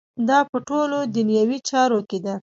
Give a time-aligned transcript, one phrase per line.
[0.27, 2.35] دا په ټولو دنیوي چارو کې ده.